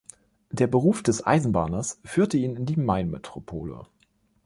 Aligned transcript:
Der 0.49 0.65
Beruf 0.65 1.03
des 1.03 1.27
Eisenbahners 1.27 1.99
führte 2.03 2.35
ihn 2.35 2.55
in 2.55 2.65
die 2.65 2.75
Mainmetropole. 2.75 3.85